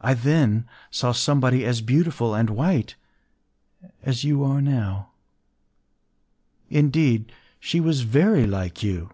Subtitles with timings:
[0.00, 2.94] I then saw somebody as beautiful and white
[4.02, 7.30] as you are now—indeed,
[7.60, 9.10] she was very like you.